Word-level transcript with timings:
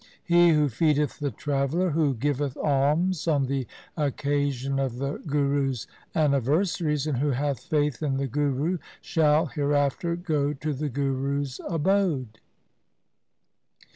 He 0.23 0.49
who 0.49 0.67
feedeth 0.67 1.19
the 1.19 1.29
traveller, 1.29 1.91
who 1.91 2.15
giveth 2.15 2.57
alms 2.57 3.27
on 3.27 3.45
the 3.45 3.67
occasion 3.95 4.79
of 4.79 4.95
the 4.97 5.19
Gurus' 5.27 5.85
anni 6.15 6.39
versaries, 6.39 7.05
and 7.05 7.19
who 7.19 7.29
hath 7.33 7.59
faith 7.59 8.01
in 8.01 8.17
the 8.17 8.25
Guru 8.25 8.79
shall 8.99 9.45
hereafter 9.45 10.15
go 10.15 10.53
to 10.53 10.73
the 10.73 10.89
Gurus' 10.89 11.59
abode. 11.69 12.39